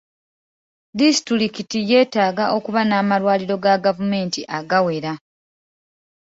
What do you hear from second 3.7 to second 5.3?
gavumenti agawera.